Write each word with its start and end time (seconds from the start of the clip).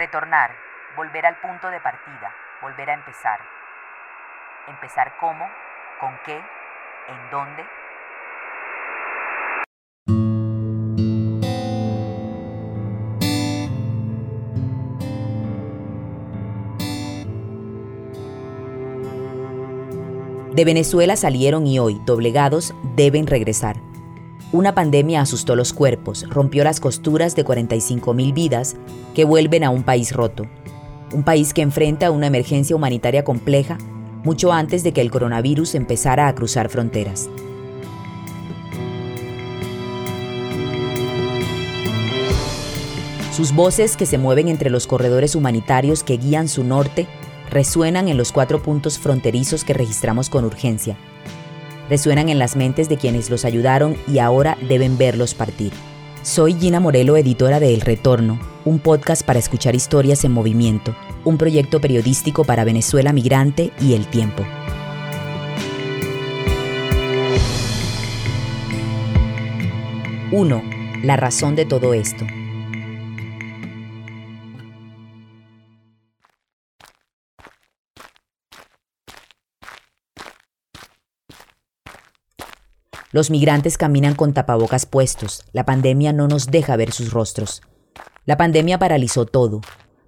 Retornar, 0.00 0.56
volver 0.96 1.26
al 1.26 1.36
punto 1.42 1.68
de 1.68 1.78
partida, 1.78 2.34
volver 2.62 2.88
a 2.88 2.94
empezar. 2.94 3.38
Empezar 4.66 5.12
cómo, 5.20 5.46
con 6.00 6.18
qué, 6.24 6.36
en 6.36 7.30
dónde. 7.30 7.66
De 20.54 20.64
Venezuela 20.64 21.16
salieron 21.16 21.66
y 21.66 21.78
hoy, 21.78 22.00
doblegados, 22.06 22.74
deben 22.96 23.26
regresar. 23.26 23.89
Una 24.52 24.74
pandemia 24.74 25.20
asustó 25.20 25.54
los 25.54 25.72
cuerpos, 25.72 26.26
rompió 26.28 26.64
las 26.64 26.80
costuras 26.80 27.36
de 27.36 27.44
45.000 27.44 28.34
vidas 28.34 28.76
que 29.14 29.24
vuelven 29.24 29.62
a 29.62 29.70
un 29.70 29.84
país 29.84 30.12
roto. 30.12 30.44
Un 31.12 31.22
país 31.22 31.54
que 31.54 31.62
enfrenta 31.62 32.10
una 32.10 32.26
emergencia 32.26 32.74
humanitaria 32.74 33.22
compleja 33.22 33.78
mucho 34.24 34.52
antes 34.52 34.82
de 34.82 34.92
que 34.92 35.02
el 35.02 35.10
coronavirus 35.12 35.76
empezara 35.76 36.26
a 36.26 36.34
cruzar 36.34 36.68
fronteras. 36.68 37.28
Sus 43.32 43.54
voces 43.54 43.96
que 43.96 44.04
se 44.04 44.18
mueven 44.18 44.48
entre 44.48 44.68
los 44.68 44.88
corredores 44.88 45.36
humanitarios 45.36 46.02
que 46.02 46.16
guían 46.16 46.48
su 46.48 46.64
norte 46.64 47.06
resuenan 47.50 48.08
en 48.08 48.16
los 48.16 48.32
cuatro 48.32 48.60
puntos 48.60 48.98
fronterizos 48.98 49.62
que 49.62 49.74
registramos 49.74 50.28
con 50.28 50.44
urgencia. 50.44 50.96
Resuenan 51.90 52.28
en 52.28 52.38
las 52.38 52.54
mentes 52.54 52.88
de 52.88 52.96
quienes 52.96 53.30
los 53.30 53.44
ayudaron 53.44 53.96
y 54.06 54.20
ahora 54.20 54.56
deben 54.68 54.96
verlos 54.96 55.34
partir. 55.34 55.72
Soy 56.22 56.54
Gina 56.54 56.78
Morelo, 56.78 57.16
editora 57.16 57.58
de 57.58 57.74
El 57.74 57.80
Retorno, 57.80 58.38
un 58.64 58.78
podcast 58.78 59.24
para 59.24 59.40
escuchar 59.40 59.74
historias 59.74 60.24
en 60.24 60.30
movimiento, 60.30 60.94
un 61.24 61.36
proyecto 61.36 61.80
periodístico 61.80 62.44
para 62.44 62.62
Venezuela 62.62 63.12
Migrante 63.12 63.72
y 63.80 63.94
El 63.94 64.06
Tiempo. 64.06 64.46
Uno, 70.30 70.62
La 71.02 71.16
razón 71.16 71.56
de 71.56 71.64
todo 71.64 71.92
esto. 71.92 72.24
Los 83.12 83.28
migrantes 83.28 83.76
caminan 83.76 84.14
con 84.14 84.32
tapabocas 84.32 84.86
puestos. 84.86 85.42
La 85.52 85.64
pandemia 85.64 86.12
no 86.12 86.28
nos 86.28 86.46
deja 86.46 86.76
ver 86.76 86.92
sus 86.92 87.10
rostros. 87.10 87.60
La 88.24 88.36
pandemia 88.36 88.78
paralizó 88.78 89.26
todo. 89.26 89.62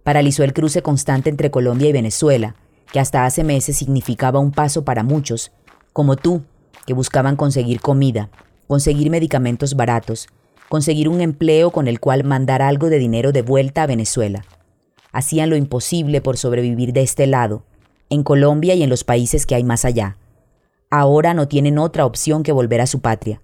Paralizó 0.05 0.45
el 0.45 0.53
cruce 0.53 0.83
constante 0.83 1.29
entre 1.29 1.51
Colombia 1.51 1.89
y 1.89 1.93
Venezuela, 1.93 2.55
que 2.93 3.01
hasta 3.01 3.25
hace 3.25 3.43
meses 3.43 3.77
significaba 3.77 4.39
un 4.39 4.53
paso 4.53 4.85
para 4.85 5.03
muchos, 5.03 5.51
como 5.93 6.15
tú, 6.15 6.43
que 6.87 6.95
buscaban 6.95 7.35
conseguir 7.35 7.81
comida, 7.81 8.31
conseguir 8.69 9.11
medicamentos 9.11 9.75
baratos, 9.75 10.29
conseguir 10.69 11.09
un 11.09 11.21
empleo 11.21 11.73
con 11.73 11.89
el 11.89 11.99
cual 11.99 12.23
mandar 12.23 12.63
algo 12.63 12.89
de 12.89 12.99
dinero 12.99 13.33
de 13.33 13.43
vuelta 13.43 13.83
a 13.83 13.87
Venezuela. 13.89 14.45
Hacían 15.11 15.51
lo 15.51 15.57
imposible 15.57 16.21
por 16.21 16.37
sobrevivir 16.37 16.93
de 16.93 17.03
este 17.03 17.27
lado, 17.27 17.65
en 18.11 18.23
Colombia 18.23 18.75
y 18.77 18.85
en 18.85 18.91
los 18.91 19.03
países 19.03 19.45
que 19.45 19.57
hay 19.57 19.65
más 19.65 19.85
allá 19.85 20.19
ahora 20.93 21.33
no 21.33 21.49
tienen 21.49 21.79
otra 21.79 22.05
opción 22.05 22.43
que 22.43 22.53
volver 22.53 22.83
a 22.83 22.87
su 22.87 23.01
patria. 23.01 23.41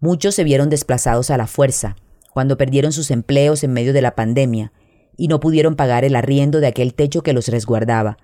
Muchos 0.00 0.34
se 0.34 0.44
vieron 0.44 0.70
desplazados 0.70 1.30
a 1.30 1.36
la 1.36 1.46
fuerza, 1.46 1.94
cuando 2.32 2.56
perdieron 2.56 2.90
sus 2.92 3.10
empleos 3.10 3.62
en 3.62 3.74
medio 3.74 3.92
de 3.92 4.00
la 4.00 4.14
pandemia 4.14 4.72
y 5.14 5.28
no 5.28 5.40
pudieron 5.40 5.76
pagar 5.76 6.06
el 6.06 6.16
arriendo 6.16 6.60
de 6.60 6.68
aquel 6.68 6.94
techo 6.94 7.22
que 7.22 7.34
los 7.34 7.48
resguardaba. 7.48 8.16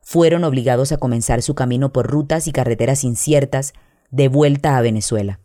Fueron 0.00 0.44
obligados 0.44 0.92
a 0.92 0.98
comenzar 0.98 1.42
su 1.42 1.56
camino 1.56 1.92
por 1.92 2.06
rutas 2.06 2.46
y 2.46 2.52
carreteras 2.52 3.02
inciertas 3.02 3.72
de 4.12 4.28
vuelta 4.28 4.78
a 4.78 4.80
Venezuela. 4.80 5.40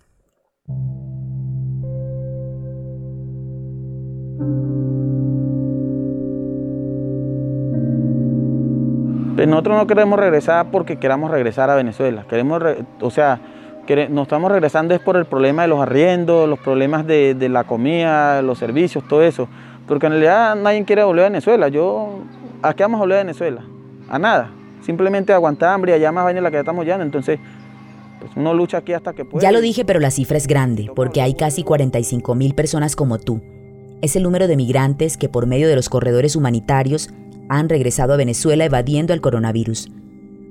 Nosotros 9.47 9.77
no 9.77 9.87
queremos 9.87 10.19
regresar 10.19 10.71
porque 10.71 10.97
queramos 10.97 11.31
regresar 11.31 11.69
a 11.69 11.75
Venezuela. 11.75 12.25
Queremos, 12.27 12.61
o 12.99 13.11
sea, 13.11 13.39
nos 14.09 14.23
estamos 14.23 14.51
regresando 14.51 14.93
es 14.93 14.99
por 14.99 15.17
el 15.17 15.25
problema 15.25 15.63
de 15.63 15.67
los 15.67 15.79
arriendos, 15.79 16.47
los 16.47 16.59
problemas 16.59 17.05
de, 17.05 17.35
la 17.49 17.63
comida, 17.63 18.41
los 18.41 18.57
servicios, 18.57 19.03
todo 19.07 19.21
eso. 19.23 19.47
Porque 19.87 20.05
en 20.05 20.13
realidad 20.13 20.55
nadie 20.55 20.83
quiere 20.85 21.03
volver 21.03 21.25
a 21.25 21.29
Venezuela. 21.29 21.67
Yo, 21.67 22.21
¿a 22.61 22.73
qué 22.73 22.83
vamos 22.83 22.99
a 22.99 23.01
volver 23.01 23.17
a 23.17 23.23
Venezuela? 23.23 23.63
A 24.09 24.19
nada. 24.19 24.51
Simplemente 24.81 25.33
aguantar 25.33 25.73
hambre 25.73 25.91
y 25.91 25.95
allá 25.95 26.11
más 26.11 26.23
vaina 26.23 26.41
la 26.41 26.51
que 26.51 26.59
estamos 26.59 26.85
ya. 26.85 26.95
Entonces, 26.95 27.39
pues 28.19 28.31
uno 28.35 28.53
lucha 28.53 28.77
aquí 28.77 28.93
hasta 28.93 29.13
que 29.13 29.25
pueda. 29.25 29.41
Ya 29.41 29.51
lo 29.51 29.61
dije, 29.61 29.83
pero 29.83 29.99
la 29.99 30.11
cifra 30.11 30.37
es 30.37 30.47
grande, 30.47 30.89
porque 30.95 31.21
hay 31.21 31.33
casi 31.33 31.63
45 31.63 32.35
mil 32.35 32.55
personas 32.55 32.95
como 32.95 33.19
tú. 33.19 33.41
Es 34.01 34.15
el 34.15 34.23
número 34.23 34.47
de 34.47 34.55
migrantes 34.55 35.17
que 35.17 35.29
por 35.29 35.47
medio 35.47 35.67
de 35.67 35.75
los 35.75 35.89
corredores 35.89 36.35
humanitarios 36.35 37.09
han 37.51 37.67
regresado 37.67 38.13
a 38.13 38.17
Venezuela 38.17 38.63
evadiendo 38.63 39.13
el 39.13 39.19
coronavirus. 39.19 39.91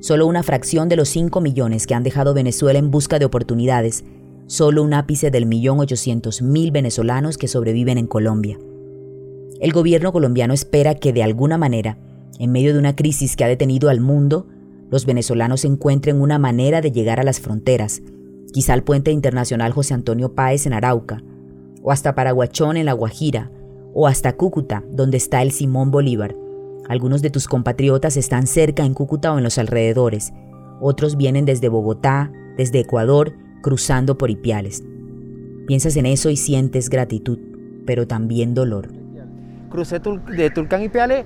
Solo 0.01 0.27
una 0.27 0.43
fracción 0.43 0.91
de 0.91 0.97
los 0.97 1.09
5 1.09 1.41
millones 1.41 1.87
que 1.87 1.95
han 1.95 2.03
dejado 2.03 2.35
Venezuela 2.35 2.79
en 2.79 2.91
busca 2.91 3.19
de 3.19 3.25
oportunidades, 3.25 4.05
solo 4.47 4.83
un 4.83 4.93
ápice 4.93 5.31
del 5.31 5.47
millón 5.47 5.79
ochocientos 5.79 6.43
mil 6.43 6.73
venezolanos 6.73 7.39
que 7.39 7.49
sobreviven 7.49 7.97
en 7.97 8.07
Colombia. 8.07 8.59
El 9.61 9.73
gobierno 9.73 10.13
colombiano 10.13 10.53
espera 10.53 10.95
que 10.95 11.15
de 11.15 11.23
alguna 11.23 11.57
manera, 11.57 11.97
en 12.39 12.53
medio 12.53 12.75
de 12.75 12.79
una 12.79 12.95
crisis 12.95 13.35
que 13.35 13.45
ha 13.45 13.49
detenido 13.49 13.89
al 13.89 14.01
mundo, 14.01 14.47
los 14.91 15.07
venezolanos 15.07 15.65
encuentren 15.65 16.21
una 16.21 16.39
manera 16.39 16.83
de 16.83 16.93
llegar 16.93 17.19
a 17.19 17.25
las 17.25 17.41
fronteras, 17.41 18.03
quizá 18.53 18.75
al 18.75 18.83
puente 18.83 19.11
internacional 19.11 19.73
José 19.73 19.95
Antonio 19.95 20.35
Páez 20.35 20.67
en 20.67 20.75
Arauca, 20.75 21.23
o 21.83 21.93
hasta 21.93 22.15
Paraguachón 22.15 22.77
en 22.77 22.85
La 22.85 22.93
Guajira, 22.93 23.51
o 23.95 24.07
hasta 24.07 24.37
Cúcuta, 24.37 24.85
donde 24.91 25.17
está 25.17 25.41
el 25.41 25.53
Simón 25.53 25.91
Bolívar, 25.91 26.37
algunos 26.91 27.23
de 27.23 27.31
tus 27.31 27.47
compatriotas 27.47 28.17
están 28.17 28.49
cerca 28.49 28.85
en 28.85 28.95
Cúcuta 28.95 29.33
o 29.33 29.39
en 29.39 29.45
los 29.45 29.59
alrededores. 29.59 30.33
Otros 30.81 31.17
vienen 31.17 31.45
desde 31.45 31.69
Bogotá, 31.69 32.33
desde 32.57 32.81
Ecuador, 32.81 33.33
cruzando 33.63 34.19
por 34.19 34.29
Ipiales. 34.29 34.83
Piensas 35.69 35.95
en 35.95 36.07
eso 36.07 36.31
y 36.31 36.37
sientes 36.37 36.91
gratitud, 36.91 37.39
pero 37.87 38.09
también 38.09 38.55
dolor. 38.55 38.89
Crucé 39.71 40.01
de 40.01 40.51
Tulcán 40.51 40.83
Ipiales 40.83 41.25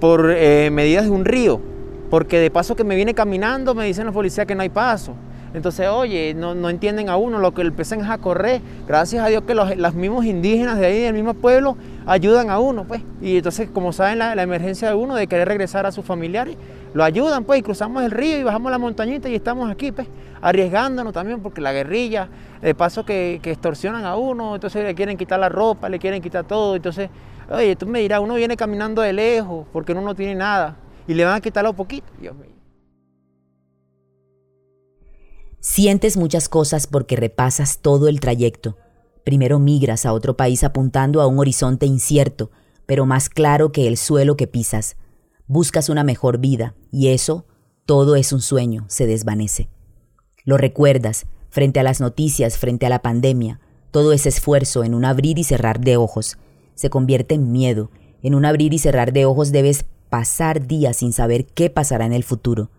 por 0.00 0.30
eh, 0.36 0.68
medidas 0.70 1.04
de 1.04 1.10
un 1.10 1.24
río, 1.24 1.62
porque 2.10 2.38
de 2.38 2.50
paso 2.50 2.76
que 2.76 2.84
me 2.84 2.94
viene 2.94 3.14
caminando 3.14 3.74
me 3.74 3.86
dicen 3.86 4.04
los 4.04 4.12
policías 4.12 4.46
que 4.46 4.54
no 4.54 4.60
hay 4.60 4.68
paso. 4.68 5.14
Entonces, 5.56 5.88
oye, 5.88 6.34
no, 6.34 6.68
entienden 6.68 7.08
a 7.08 7.16
uno, 7.16 7.38
lo 7.38 7.54
que 7.54 7.62
empiezan 7.62 8.02
es 8.02 8.10
a 8.10 8.18
correr. 8.18 8.60
Gracias 8.86 9.24
a 9.24 9.28
Dios 9.28 9.42
que 9.44 9.54
los, 9.54 9.94
mismos 9.94 10.26
indígenas 10.26 10.78
de 10.78 10.84
ahí, 10.84 11.00
del 11.00 11.14
mismo 11.14 11.32
pueblo, 11.32 11.78
ayudan 12.04 12.50
a 12.50 12.58
uno, 12.58 12.84
pues. 12.84 13.00
Y 13.22 13.38
entonces, 13.38 13.70
como 13.70 13.90
saben 13.94 14.18
la, 14.18 14.34
emergencia 14.42 14.88
de 14.88 14.94
uno 14.94 15.14
de 15.14 15.26
querer 15.26 15.48
regresar 15.48 15.86
a 15.86 15.92
sus 15.92 16.04
familiares, 16.04 16.58
lo 16.92 17.02
ayudan, 17.02 17.44
pues, 17.44 17.60
y 17.60 17.62
cruzamos 17.62 18.02
el 18.02 18.10
río 18.10 18.38
y 18.38 18.42
bajamos 18.42 18.70
la 18.70 18.76
montañita 18.76 19.30
y 19.30 19.34
estamos 19.34 19.70
aquí, 19.70 19.92
pues, 19.92 20.06
arriesgándonos 20.42 21.14
también, 21.14 21.40
porque 21.40 21.62
la 21.62 21.72
guerrilla, 21.72 22.28
de 22.60 22.74
paso 22.74 23.06
que, 23.06 23.40
que 23.42 23.52
extorsionan 23.52 24.04
a 24.04 24.14
uno, 24.14 24.56
entonces 24.56 24.84
le 24.84 24.94
quieren 24.94 25.16
quitar 25.16 25.40
la 25.40 25.48
ropa, 25.48 25.88
le 25.88 25.98
quieren 25.98 26.20
quitar 26.20 26.44
todo. 26.44 26.76
Entonces, 26.76 27.08
oye, 27.50 27.76
tú 27.76 27.86
me 27.86 28.00
dirás, 28.00 28.20
uno 28.20 28.34
viene 28.34 28.58
caminando 28.58 29.00
de 29.00 29.14
lejos 29.14 29.66
porque 29.72 29.92
uno 29.92 30.02
no 30.02 30.14
tiene 30.14 30.34
nada 30.34 30.76
y 31.08 31.14
le 31.14 31.24
van 31.24 31.36
a 31.36 31.40
quitar 31.40 31.64
lo 31.64 31.72
poquito. 31.72 32.12
Dios 32.20 32.36
mío. 32.36 32.55
Sientes 35.68 36.16
muchas 36.16 36.48
cosas 36.48 36.86
porque 36.86 37.16
repasas 37.16 37.80
todo 37.82 38.06
el 38.06 38.20
trayecto. 38.20 38.76
Primero 39.24 39.58
migras 39.58 40.06
a 40.06 40.12
otro 40.12 40.36
país 40.36 40.62
apuntando 40.62 41.20
a 41.20 41.26
un 41.26 41.40
horizonte 41.40 41.86
incierto, 41.86 42.52
pero 42.86 43.04
más 43.04 43.28
claro 43.28 43.72
que 43.72 43.88
el 43.88 43.96
suelo 43.96 44.36
que 44.36 44.46
pisas. 44.46 44.96
Buscas 45.48 45.88
una 45.88 46.04
mejor 46.04 46.38
vida, 46.38 46.76
y 46.92 47.08
eso, 47.08 47.46
todo 47.84 48.14
es 48.14 48.32
un 48.32 48.42
sueño, 48.42 48.84
se 48.86 49.06
desvanece. 49.08 49.68
Lo 50.44 50.56
recuerdas, 50.56 51.26
frente 51.50 51.80
a 51.80 51.82
las 51.82 52.00
noticias, 52.00 52.58
frente 52.58 52.86
a 52.86 52.88
la 52.88 53.02
pandemia, 53.02 53.58
todo 53.90 54.12
ese 54.12 54.28
esfuerzo 54.28 54.84
en 54.84 54.94
un 54.94 55.04
abrir 55.04 55.36
y 55.36 55.42
cerrar 55.42 55.80
de 55.80 55.96
ojos, 55.96 56.38
se 56.76 56.90
convierte 56.90 57.34
en 57.34 57.50
miedo. 57.50 57.90
En 58.22 58.36
un 58.36 58.44
abrir 58.44 58.72
y 58.72 58.78
cerrar 58.78 59.12
de 59.12 59.26
ojos 59.26 59.50
debes 59.50 59.84
pasar 60.10 60.68
días 60.68 60.98
sin 60.98 61.12
saber 61.12 61.44
qué 61.44 61.70
pasará 61.70 62.06
en 62.06 62.12
el 62.12 62.22
futuro. 62.22 62.70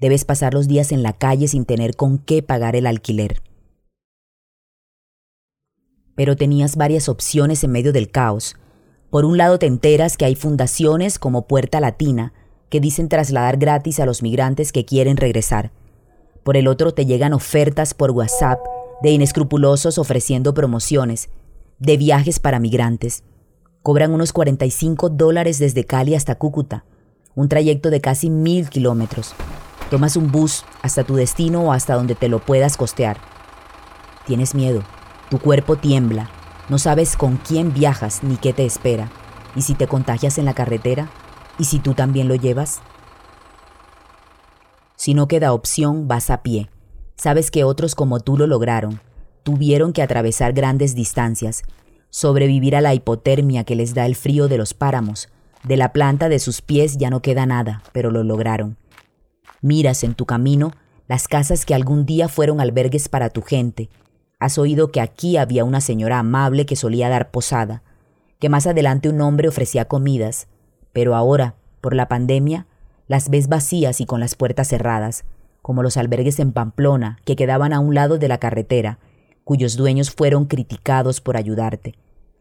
Debes 0.00 0.24
pasar 0.24 0.54
los 0.54 0.68
días 0.68 0.92
en 0.92 1.02
la 1.02 1.12
calle 1.12 1.48
sin 1.48 1.64
tener 1.64 1.96
con 1.96 2.18
qué 2.18 2.42
pagar 2.42 2.76
el 2.76 2.86
alquiler. 2.86 3.40
Pero 6.14 6.36
tenías 6.36 6.76
varias 6.76 7.08
opciones 7.08 7.64
en 7.64 7.72
medio 7.72 7.92
del 7.92 8.10
caos. 8.10 8.56
Por 9.10 9.24
un 9.24 9.36
lado 9.36 9.58
te 9.58 9.66
enteras 9.66 10.16
que 10.16 10.24
hay 10.24 10.34
fundaciones 10.34 11.18
como 11.18 11.46
Puerta 11.46 11.80
Latina 11.80 12.32
que 12.70 12.80
dicen 12.80 13.08
trasladar 13.08 13.56
gratis 13.56 14.00
a 14.00 14.06
los 14.06 14.22
migrantes 14.22 14.72
que 14.72 14.84
quieren 14.84 15.16
regresar. 15.16 15.70
Por 16.42 16.56
el 16.56 16.66
otro 16.66 16.92
te 16.92 17.06
llegan 17.06 17.32
ofertas 17.32 17.94
por 17.94 18.10
WhatsApp 18.10 18.58
de 19.02 19.10
inescrupulosos 19.10 19.98
ofreciendo 19.98 20.54
promociones, 20.54 21.28
de 21.78 21.96
viajes 21.96 22.40
para 22.40 22.58
migrantes. 22.58 23.22
Cobran 23.82 24.12
unos 24.12 24.32
45 24.32 25.10
dólares 25.10 25.58
desde 25.58 25.84
Cali 25.84 26.14
hasta 26.14 26.36
Cúcuta, 26.36 26.84
un 27.34 27.48
trayecto 27.48 27.90
de 27.90 28.00
casi 28.00 28.30
mil 28.30 28.68
kilómetros. 28.68 29.34
Tomas 29.90 30.16
un 30.16 30.32
bus 30.32 30.64
hasta 30.82 31.04
tu 31.04 31.14
destino 31.14 31.62
o 31.62 31.72
hasta 31.72 31.94
donde 31.94 32.14
te 32.14 32.28
lo 32.28 32.38
puedas 32.38 32.76
costear. 32.76 33.18
Tienes 34.26 34.54
miedo, 34.54 34.82
tu 35.30 35.38
cuerpo 35.38 35.76
tiembla, 35.76 36.30
no 36.68 36.78
sabes 36.78 37.16
con 37.16 37.36
quién 37.36 37.74
viajas 37.74 38.22
ni 38.22 38.36
qué 38.36 38.54
te 38.54 38.64
espera. 38.64 39.10
¿Y 39.54 39.62
si 39.62 39.74
te 39.74 39.86
contagias 39.86 40.38
en 40.38 40.46
la 40.46 40.54
carretera? 40.54 41.10
¿Y 41.58 41.64
si 41.64 41.78
tú 41.78 41.92
también 41.94 42.26
lo 42.26 42.34
llevas? 42.34 42.80
Si 44.96 45.12
no 45.12 45.28
queda 45.28 45.52
opción, 45.52 46.08
vas 46.08 46.30
a 46.30 46.42
pie. 46.42 46.70
Sabes 47.16 47.50
que 47.50 47.64
otros 47.64 47.94
como 47.94 48.20
tú 48.20 48.38
lo 48.38 48.46
lograron. 48.46 49.00
Tuvieron 49.42 49.92
que 49.92 50.00
atravesar 50.00 50.54
grandes 50.54 50.94
distancias, 50.94 51.62
sobrevivir 52.08 52.74
a 52.76 52.80
la 52.80 52.94
hipotermia 52.94 53.64
que 53.64 53.76
les 53.76 53.92
da 53.92 54.06
el 54.06 54.16
frío 54.16 54.48
de 54.48 54.56
los 54.56 54.72
páramos. 54.72 55.28
De 55.62 55.76
la 55.76 55.92
planta 55.92 56.30
de 56.30 56.38
sus 56.38 56.62
pies 56.62 56.96
ya 56.96 57.10
no 57.10 57.20
queda 57.20 57.44
nada, 57.44 57.82
pero 57.92 58.10
lo 58.10 58.24
lograron. 58.24 58.78
Miras 59.64 60.04
en 60.04 60.14
tu 60.14 60.26
camino 60.26 60.70
las 61.08 61.26
casas 61.26 61.66
que 61.66 61.74
algún 61.74 62.06
día 62.06 62.28
fueron 62.28 62.60
albergues 62.60 63.08
para 63.08 63.30
tu 63.30 63.42
gente, 63.42 63.90
Has 64.44 64.58
oído 64.58 64.90
que 64.90 65.00
aquí 65.00 65.38
había 65.38 65.64
una 65.64 65.80
señora 65.80 66.18
amable 66.18 66.66
que 66.66 66.76
solía 66.76 67.08
dar 67.08 67.30
posada, 67.30 67.82
que 68.38 68.50
más 68.50 68.66
adelante 68.66 69.08
un 69.08 69.22
hombre 69.22 69.48
ofrecía 69.48 69.86
comidas, 69.86 70.48
pero 70.92 71.14
ahora, 71.14 71.54
por 71.80 71.94
la 71.94 72.08
pandemia, 72.08 72.66
las 73.06 73.30
ves 73.30 73.48
vacías 73.48 74.02
y 74.02 74.04
con 74.04 74.20
las 74.20 74.34
puertas 74.34 74.68
cerradas, 74.68 75.24
como 75.62 75.82
los 75.82 75.96
albergues 75.96 76.40
en 76.40 76.52
Pamplona 76.52 77.18
que 77.24 77.36
quedaban 77.36 77.72
a 77.72 77.80
un 77.80 77.94
lado 77.94 78.18
de 78.18 78.28
la 78.28 78.36
carretera, 78.36 78.98
cuyos 79.44 79.78
dueños 79.78 80.10
fueron 80.10 80.44
criticados 80.44 81.22
por 81.22 81.38
ayudarte. 81.38 81.94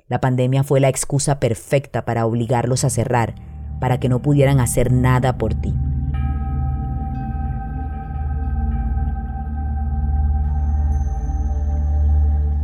La 0.09 0.19
pandemia 0.19 0.65
fue 0.65 0.81
la 0.81 0.89
excusa 0.89 1.39
perfecta 1.39 2.03
para 2.03 2.25
obligarlos 2.25 2.83
a 2.83 2.89
cerrar, 2.89 3.35
para 3.79 3.99
que 4.01 4.09
no 4.09 4.21
pudieran 4.21 4.59
hacer 4.59 4.91
nada 4.91 5.37
por 5.37 5.53
ti. 5.53 5.73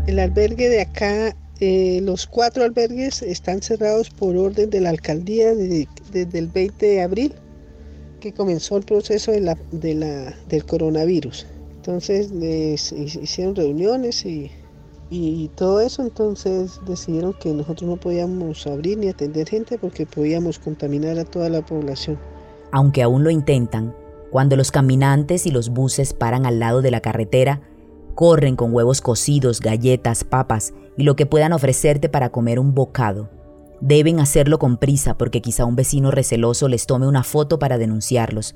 El 0.09 0.17
albergue 0.17 0.69
de 0.69 0.81
acá, 0.81 1.35
eh, 1.59 2.01
los 2.01 2.25
cuatro 2.25 2.63
albergues 2.63 3.21
están 3.21 3.61
cerrados 3.61 4.09
por 4.09 4.35
orden 4.35 4.71
de 4.71 4.81
la 4.81 4.89
alcaldía 4.89 5.53
desde, 5.53 5.87
el 6.39 6.47
20 6.47 6.83
de 6.83 7.01
abril, 7.03 7.35
que 8.19 8.33
comenzó 8.33 8.77
el 8.77 8.85
proceso 8.85 9.31
de 9.31 9.41
la, 9.41 10.35
del 10.49 10.65
coronavirus. 10.65 11.45
Entonces 11.75 12.31
hicieron 12.91 13.55
reuniones 13.55 14.25
y, 14.25 14.49
y 15.11 15.47
todo 15.49 15.79
eso, 15.79 16.01
entonces 16.01 16.79
decidieron 16.87 17.35
que 17.39 17.53
nosotros 17.53 17.87
no 17.87 17.97
podíamos 17.97 18.65
abrir 18.65 18.97
ni 18.97 19.09
atender 19.09 19.47
gente 19.47 19.77
porque 19.77 20.07
podíamos 20.07 20.57
contaminar 20.57 21.19
a 21.19 21.23
toda 21.23 21.49
la 21.49 21.63
población. 21.63 22.17
Aunque 22.71 23.03
aún 23.03 23.23
lo 23.23 23.29
intentan, 23.29 23.93
cuando 24.31 24.55
los 24.55 24.71
caminantes 24.71 25.45
y 25.45 25.51
los 25.51 25.69
buses 25.69 26.13
paran 26.13 26.47
al 26.47 26.57
lado 26.57 26.81
de 26.81 26.89
la 26.89 26.99
carretera, 26.99 27.61
corren 28.19 28.57
con 28.57 28.73
huevos 28.73 28.99
cocidos, 28.99 29.61
galletas, 29.61 30.25
papas 30.25 30.73
y 30.97 31.03
lo 31.03 31.15
que 31.15 31.25
puedan 31.25 31.53
ofrecerte 31.53 32.09
para 32.09 32.31
comer 32.33 32.59
un 32.59 32.75
bocado. 32.75 33.29
Deben 33.79 34.19
hacerlo 34.19 34.59
con 34.59 34.75
prisa 34.75 35.17
porque 35.17 35.41
quizá 35.41 35.63
un 35.63 35.77
vecino 35.77 36.11
receloso 36.11 36.67
les 36.67 36.85
tome 36.85 37.07
una 37.07 37.23
foto 37.23 37.59
para 37.59 37.77
denunciarlos. 37.77 38.55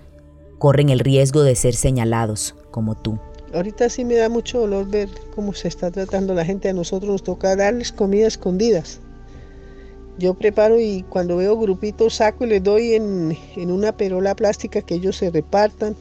Corren 0.59 0.89
el 0.89 0.99
riesgo 0.99 1.43
de 1.43 1.55
ser 1.55 1.75
señalados, 1.75 2.55
como 2.71 2.95
tú. 2.95 3.17
Ahorita 3.53 3.87
sí 3.87 4.03
me 4.03 4.15
da 4.15 4.27
mucho 4.27 4.59
dolor 4.59 4.85
ver 4.89 5.07
cómo 5.33 5.53
se 5.53 5.69
está 5.69 5.91
tratando 5.91 6.33
la 6.33 6.43
gente. 6.43 6.67
A 6.67 6.73
nosotros 6.73 7.09
nos 7.09 7.23
toca 7.23 7.55
darles 7.55 7.93
comida 7.93 8.27
escondidas. 8.27 8.99
Yo 10.17 10.33
preparo 10.33 10.77
y 10.77 11.05
cuando 11.07 11.37
veo 11.37 11.57
grupitos 11.57 12.15
saco 12.15 12.43
y 12.43 12.47
les 12.47 12.63
doy 12.63 12.95
en, 12.95 13.37
en 13.55 13.71
una 13.71 13.95
perola 13.95 14.35
plástica 14.35 14.81
que 14.81 14.95
ellos 14.95 15.15
se 15.15 15.31
repartan 15.31 15.95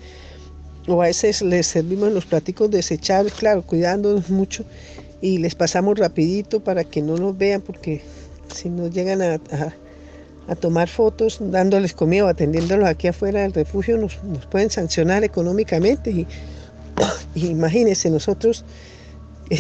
o 0.89 1.01
a 1.01 1.07
veces 1.07 1.43
les 1.43 1.67
servimos 1.67 2.13
los 2.13 2.27
platicos 2.27 2.71
desechables, 2.71 3.33
claro, 3.35 3.63
cuidándonos 3.63 4.31
mucho 4.31 4.65
y 5.21 5.39
les 5.39 5.55
pasamos 5.55 5.99
rapidito 5.99 6.61
para 6.61 6.85
que 6.85 7.01
no 7.01 7.17
nos 7.17 7.37
vean 7.37 7.61
porque 7.61 8.03
si 8.53 8.69
nos 8.69 8.91
llegan 8.91 9.23
a, 9.23 9.39
tomar 10.61 10.89
fotos 10.89 11.39
dándoles 11.41 11.95
comida 11.95 12.27
o 12.27 12.29
atendiéndolos 12.29 12.87
aquí 12.87 13.09
afuera 13.09 13.41
del 13.41 13.55
refugio 13.55 13.97
nos, 13.97 14.19
pueden 14.51 14.69
sancionar 14.69 15.25
económicamente 15.25 16.11
y, 16.11 16.27
imagínense 17.35 18.11
nosotros 18.11 18.65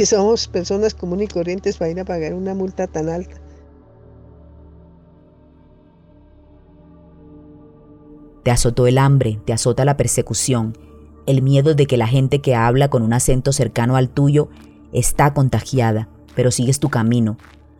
somos 0.04 0.48
personas 0.48 0.94
comunes 0.94 1.28
y 1.30 1.32
corrientes 1.32 1.76
para 1.76 1.90
ir 1.90 2.00
a 2.00 2.04
pagar 2.04 2.34
una 2.34 2.54
multa 2.54 2.86
tan 2.86 3.08
alta. 3.08 3.36
Te 8.42 8.50
azotó 8.50 8.86
el 8.86 8.98
hambre, 8.98 9.38
te 9.44 9.52
azota 9.52 9.84
la 9.84 9.96
persecución 9.96 10.76
el 11.26 11.42
miedo 11.42 11.74
de 11.74 11.86
que 11.86 11.96
la 11.96 12.06
gente 12.06 12.40
que 12.40 12.54
habla 12.54 12.88
con 12.88 13.02
un 13.02 13.12
acento 13.12 13.52
cercano 13.52 13.96
al 13.96 14.08
tuyo 14.08 14.48
está 14.92 15.34
contagiada, 15.34 16.08
pero 16.34 16.50
sigues 16.50 16.80
tu 16.80 16.88
camino, 16.88 17.36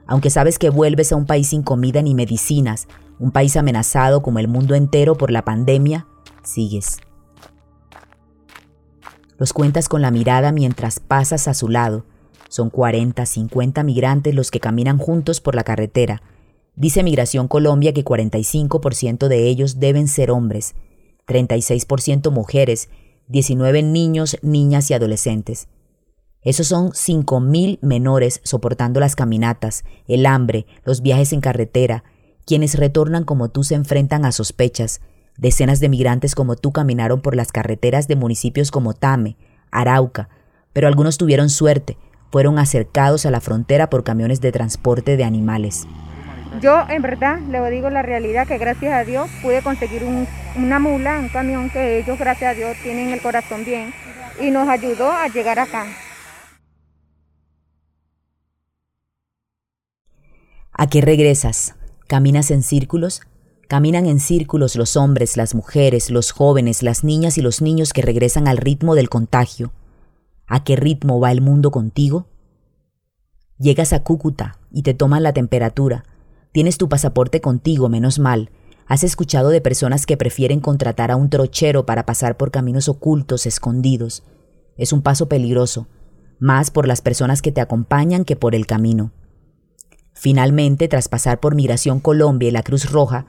aunque 0.07 0.31
sabes 0.31 0.59
que 0.59 0.71
vuelves 0.71 1.13
a 1.13 1.17
un 1.17 1.27
país 1.27 1.49
sin 1.49 1.63
comida 1.63 2.03
ni 2.03 2.15
medicinas, 2.15 2.89
un 3.19 3.31
país 3.31 3.57
amenazado 3.57 4.23
como 4.23 4.39
el 4.39 4.49
mundo 4.49 4.75
entero 4.75 5.17
por 5.17 5.31
la 5.31 5.45
pandemia, 5.45 6.07
sigues. 6.43 6.99
Los 9.39 9.53
cuentas 9.53 9.89
con 9.89 10.03
la 10.03 10.11
mirada 10.11 10.53
mientras 10.53 11.01
pasas 11.01 11.49
a 11.49 11.55
su 11.55 11.69
lado. 11.69 12.05
Son 12.49 12.71
40, 12.71 13.25
50 13.25 13.83
migrantes 13.83 14.35
los 14.35 14.51
que 14.51 14.61
caminan 14.61 14.99
juntos 14.99 15.41
por 15.41 15.55
la 15.55 15.65
carretera. 15.65 16.23
Dice 16.77 17.03
Migración 17.03 17.49
Colombia 17.49 17.93
que 17.93 18.05
45% 18.05 19.29
de 19.29 19.49
ellos 19.49 19.81
deben 19.81 20.09
ser 20.09 20.31
hombres, 20.31 20.75
36% 21.27 22.31
mujeres 22.31 22.89
19 23.33 23.83
niños, 23.83 24.37
niñas 24.43 24.91
y 24.91 24.95
adolescentes. 24.95 25.69
Esos 26.43 26.67
son 26.67 26.91
5.000 26.91 27.79
menores 27.81 28.43
soportando 28.45 29.01
las 29.01 29.17
caminatas, 29.17 29.85
el 30.07 30.27
hambre, 30.27 30.67
los 30.85 31.01
viajes 31.01 31.33
en 31.33 31.41
carretera. 31.41 32.05
Quienes 32.45 32.75
retornan 32.75 33.25
como 33.25 33.49
tú 33.49 33.65
se 33.65 33.75
enfrentan 33.75 34.27
a 34.27 34.33
sospechas. 34.33 35.01
Decenas 35.39 35.81
de 35.81 35.89
migrantes 35.89 36.35
como 36.35 36.57
tú 36.57 36.73
caminaron 36.73 37.23
por 37.23 37.35
las 37.35 37.53
carreteras 37.53 38.07
de 38.07 38.17
municipios 38.17 38.71
como 38.71 38.93
Tame, 38.93 39.39
Arauca, 39.71 40.29
pero 40.75 40.87
algunos 40.87 41.17
tuvieron 41.17 41.49
suerte, 41.49 41.97
fueron 42.31 42.59
acercados 42.59 43.25
a 43.25 43.31
la 43.31 43.41
frontera 43.41 43.89
por 43.89 44.05
camiones 44.05 44.43
de 44.43 44.53
transporte 44.53 45.17
de 45.17 45.25
animales. 45.25 45.87
Yo 46.61 46.85
en 46.89 47.03
verdad 47.03 47.41
le 47.41 47.71
digo 47.71 47.89
la 47.89 48.03
realidad 48.03 48.47
que 48.47 48.59
gracias 48.59 48.93
a 48.93 49.05
Dios 49.05 49.31
pude 49.43 49.63
conseguir 49.63 50.05
una 50.57 50.79
mula, 50.79 51.19
un 51.19 51.29
camión 51.29 51.71
que 51.71 51.99
ellos 51.99 52.19
gracias 52.19 52.53
a 52.53 52.55
Dios 52.55 52.77
tienen 52.83 53.11
el 53.11 53.23
corazón 53.23 53.65
bien 53.65 53.93
y 54.41 54.51
nos 54.51 54.69
ayudó 54.69 55.11
a 55.11 55.29
llegar 55.29 55.59
acá. 55.59 55.87
¿A 60.73 60.87
qué 60.89 61.01
regresas? 61.01 61.75
¿Caminas 62.07 62.51
en 62.51 62.63
círculos? 62.63 63.23
Caminan 63.69 64.07
en 64.07 64.21
círculos 64.21 64.77
los 64.77 64.97
hombres, 64.97 65.37
las 65.37 65.55
mujeres, 65.55 66.11
los 66.11 66.33
jóvenes, 66.33 66.83
las 66.83 67.05
niñas 67.05 67.39
y 67.39 67.43
los 67.43 67.63
niños 67.63 67.93
que 67.93 68.03
regresan 68.03 68.47
al 68.47 68.59
ritmo 68.59 68.95
del 68.95 69.09
contagio. 69.09 69.73
¿A 70.47 70.65
qué 70.65 70.77
ritmo 70.77 71.21
va 71.21 71.33
el 71.33 71.41
mundo 71.41 71.71
contigo? 71.71 72.27
Llegas 73.59 73.93
a 73.93 74.03
Cúcuta 74.03 74.59
y 74.71 74.83
te 74.83 74.93
toman 74.93 75.23
la 75.23 75.33
temperatura, 75.33 76.05
Tienes 76.53 76.77
tu 76.77 76.89
pasaporte 76.89 77.41
contigo, 77.41 77.89
menos 77.89 78.19
mal. 78.19 78.51
Has 78.87 79.05
escuchado 79.05 79.49
de 79.49 79.63
personas 79.63 80.05
que 80.05 80.19
prefieren 80.19 80.61
contratar 80.61 81.11
a 81.11 81.17
un 81.17 81.31
trochero 81.31 81.87
para 81.87 82.05
pasar 82.05 82.37
por 82.37 82.51
caminos 82.51 82.91
ocultos, 82.91 83.47
escondidos. 83.47 84.23
Es 84.77 84.93
un 84.93 85.01
paso 85.01 85.29
peligroso, 85.29 85.89
más 86.39 86.71
por 86.71 86.87
las 86.87 87.01
personas 87.01 87.41
que 87.41 87.53
te 87.53 87.63
acompañan 87.63 88.27
que 88.27 88.37
por 88.37 88.55
el 88.55 88.67
camino. 88.67 89.13
Finalmente, 90.13 90.89
tras 90.89 91.09
pasar 91.09 91.41
por 91.41 91.55
Migración 91.55 92.01
Colombia 92.01 92.51
y 92.51 92.53
la 92.53 92.63
Cruz 92.63 92.91
Roja, 92.91 93.27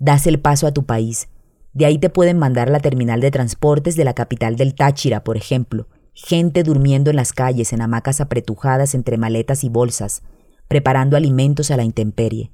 das 0.00 0.26
el 0.26 0.40
paso 0.40 0.66
a 0.66 0.72
tu 0.72 0.84
país. 0.84 1.28
De 1.74 1.86
ahí 1.86 1.98
te 1.98 2.10
pueden 2.10 2.38
mandar 2.38 2.70
la 2.70 2.80
terminal 2.80 3.20
de 3.20 3.30
transportes 3.30 3.94
de 3.94 4.04
la 4.04 4.14
capital 4.14 4.56
del 4.56 4.74
Táchira, 4.74 5.22
por 5.22 5.36
ejemplo. 5.36 5.86
Gente 6.12 6.64
durmiendo 6.64 7.10
en 7.10 7.16
las 7.16 7.32
calles, 7.32 7.72
en 7.72 7.82
hamacas 7.82 8.20
apretujadas 8.20 8.94
entre 8.94 9.16
maletas 9.16 9.62
y 9.62 9.68
bolsas, 9.68 10.22
preparando 10.66 11.16
alimentos 11.16 11.70
a 11.70 11.76
la 11.76 11.84
intemperie. 11.84 12.50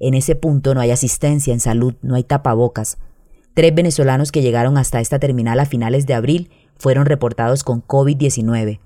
En 0.00 0.14
ese 0.14 0.36
punto 0.36 0.74
no 0.74 0.80
hay 0.80 0.90
asistencia 0.90 1.52
en 1.52 1.60
salud, 1.60 1.94
no 2.02 2.14
hay 2.14 2.24
tapabocas. 2.24 2.98
Tres 3.54 3.74
venezolanos 3.74 4.30
que 4.30 4.42
llegaron 4.42 4.78
hasta 4.78 5.00
esta 5.00 5.18
terminal 5.18 5.58
a 5.58 5.66
finales 5.66 6.06
de 6.06 6.14
abril 6.14 6.50
fueron 6.76 7.06
reportados 7.06 7.64
con 7.64 7.82
COVID-19. 7.84 8.80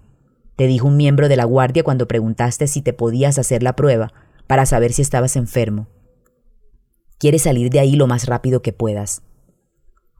Te 0.56 0.66
dijo 0.66 0.88
un 0.88 0.96
miembro 0.96 1.28
de 1.28 1.36
la 1.36 1.44
guardia 1.44 1.82
cuando 1.82 2.08
preguntaste 2.08 2.66
si 2.66 2.80
te 2.80 2.92
podías 2.92 3.38
hacer 3.38 3.62
la 3.62 3.76
prueba 3.76 4.12
para 4.46 4.64
saber 4.64 4.92
si 4.92 5.02
estabas 5.02 5.36
enfermo. 5.36 5.88
Quieres 7.18 7.42
salir 7.42 7.70
de 7.70 7.80
ahí 7.80 7.96
lo 7.96 8.06
más 8.06 8.26
rápido 8.26 8.62
que 8.62 8.72
puedas. 8.72 9.22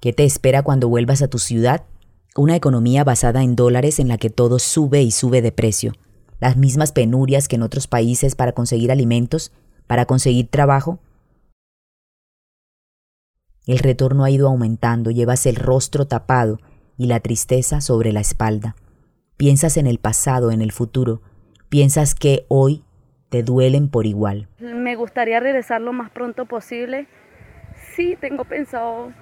¿Qué 0.01 0.13
te 0.13 0.25
espera 0.25 0.63
cuando 0.63 0.89
vuelvas 0.89 1.23
a 1.23 1.29
tu 1.29 1.39
ciudad? 1.39 1.85
Una 2.37 2.57
economía 2.57 3.05
basada 3.05 3.43
en 3.43 3.57
dólares 3.57 3.99
en 3.99 4.09
la 4.09 4.19
que 4.19 4.31
todo 4.31 4.59
sube 4.59 5.03
y 5.03 5.11
sube 5.11 5.43
de 5.43 5.53
precio. 5.53 5.93
Las 6.41 6.57
mismas 6.57 6.93
penurias 6.93 7.49
que 7.49 7.57
en 7.57 7.63
otros 7.63 7.87
países 7.87 8.35
para 8.35 8.53
conseguir 8.53 8.91
alimentos 8.91 9.53
para 9.87 10.07
conseguir 10.07 10.49
trabajo? 10.49 10.99
El 13.67 13.79
retorno 13.79 14.25
ha 14.25 14.31
ido 14.31 14.49
aumentando, 14.49 15.11
llevas 15.11 15.47
el 15.47 15.57
rostro 15.57 16.07
tapado 16.07 16.59
y 16.97 17.07
la 17.07 17.21
tristeza 17.21 17.81
sobre 17.81 18.13
la 18.13 18.21
espalda. 18.21 18.75
Piensas 19.37 19.77
en 19.77 19.87
el 19.87 19.99
pasado, 19.99 20.51
en 20.51 20.63
el 20.63 20.73
futuro, 20.73 21.23
piensas 21.69 22.15
que 22.15 22.45
hoy 22.49 22.85
te 23.29 23.43
duelen 23.43 23.89
por 23.89 24.07
igual. 24.07 24.49
Me 24.59 24.95
gustaría 24.95 25.41
regresar 25.41 25.81
lo 25.81 25.93
más 25.93 26.11
pronto 26.11 26.47
posible. 26.47 27.07
Sí, 27.97 28.17
tengo 28.21 28.45
pensado, 28.45 29.13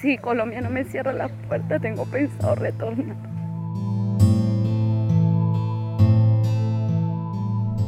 si 0.00 0.16
Colombia 0.16 0.60
no 0.60 0.70
me 0.70 0.84
cierra 0.84 1.12
la 1.12 1.28
puerta, 1.28 1.78
tengo 1.78 2.06
pensado 2.06 2.54
retornar. 2.54 3.37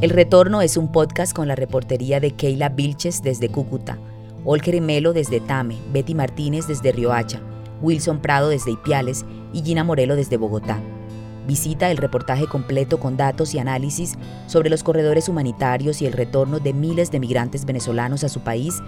El 0.01 0.09
Retorno 0.09 0.63
es 0.63 0.79
un 0.79 0.91
podcast 0.91 1.37
con 1.37 1.47
la 1.47 1.57
reportería 1.57 2.21
de 2.21 2.31
Keila 2.31 2.71
Vilches 2.71 3.23
desde 3.23 3.51
Cúcuta, 3.51 3.99
Olger 4.47 4.81
Melo 4.81 5.13
desde 5.13 5.41
Tame, 5.41 5.77
Betty 5.93 6.15
Martínez 6.15 6.67
desde 6.67 6.91
Riohacha, 6.91 7.43
Wilson 7.83 8.23
Prado 8.23 8.49
desde 8.49 8.71
Ipiales 8.71 9.27
y 9.53 9.61
Gina 9.61 9.85
Morelo 9.85 10.17
desde 10.17 10.39
Bogotá. 10.39 10.81
Visita 11.47 11.91
el 11.91 11.99
reportaje 11.99 12.47
completo 12.47 12.99
con 12.99 13.19
datos 13.19 13.55
y 13.55 13.59
análisis 13.59 14.15
sobre 14.47 14.71
los 14.71 14.83
corredores 14.83 15.29
humanitarios 15.29 16.01
y 16.01 16.07
el 16.07 16.15
retorno 16.15 16.61
de 16.61 16.73
miles 16.73 17.11
de 17.11 17.21
migrantes 17.21 17.67
venezolanos 17.67 18.25
a 18.25 18.31
su 18.31 18.41
país 18.41 18.81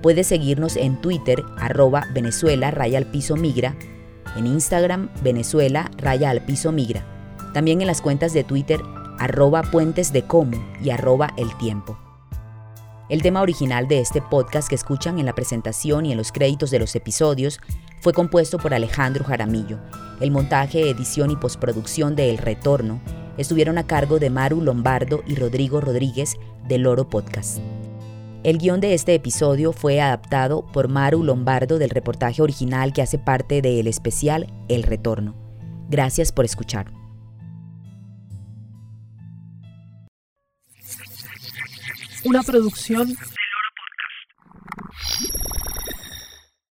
Puedes 0.00 0.26
seguirnos 0.26 0.76
en 0.76 1.02
Twitter, 1.02 1.44
arroba 1.58 2.06
Venezuela 2.14 2.70
raya 2.70 2.96
al 2.96 3.04
piso 3.04 3.36
migra, 3.36 3.76
en 4.38 4.46
Instagram, 4.46 5.10
Venezuela 5.22 5.90
raya 5.98 6.30
al 6.30 6.42
piso 6.46 6.72
migra, 6.72 7.04
también 7.52 7.82
en 7.82 7.86
las 7.86 8.00
cuentas 8.00 8.32
de 8.32 8.42
Twitter, 8.42 8.80
arroba 9.18 9.60
puentes 9.64 10.14
de 10.14 10.22
como 10.22 10.56
y 10.82 10.88
arroba 10.88 11.28
el 11.36 11.54
tiempo. 11.58 11.98
El 13.10 13.20
tema 13.20 13.42
original 13.42 13.86
de 13.86 14.00
este 14.00 14.22
podcast 14.22 14.68
que 14.68 14.76
escuchan 14.76 15.18
en 15.18 15.26
la 15.26 15.34
presentación 15.34 16.06
y 16.06 16.12
en 16.12 16.16
los 16.16 16.32
créditos 16.32 16.70
de 16.70 16.78
los 16.78 16.96
episodios 16.96 17.60
fue 18.00 18.12
compuesto 18.12 18.58
por 18.58 18.74
Alejandro 18.74 19.24
Jaramillo. 19.24 19.78
El 20.20 20.30
montaje, 20.30 20.90
edición 20.90 21.30
y 21.30 21.36
postproducción 21.36 22.16
de 22.16 22.30
El 22.30 22.38
Retorno 22.38 23.00
estuvieron 23.36 23.78
a 23.78 23.86
cargo 23.86 24.18
de 24.18 24.30
Maru 24.30 24.60
Lombardo 24.60 25.22
y 25.26 25.36
Rodrigo 25.36 25.80
Rodríguez 25.80 26.36
del 26.66 26.82
Loro 26.82 27.08
Podcast. 27.08 27.58
El 28.44 28.58
guion 28.58 28.80
de 28.80 28.94
este 28.94 29.14
episodio 29.14 29.72
fue 29.72 30.00
adaptado 30.00 30.64
por 30.72 30.88
Maru 30.88 31.24
Lombardo 31.24 31.78
del 31.78 31.90
reportaje 31.90 32.40
original 32.40 32.92
que 32.92 33.02
hace 33.02 33.18
parte 33.18 33.62
del 33.62 33.86
especial 33.86 34.52
El 34.68 34.84
Retorno. 34.84 35.34
Gracias 35.88 36.32
por 36.32 36.44
escuchar. 36.44 36.92
Una 42.24 42.42
producción 42.42 43.14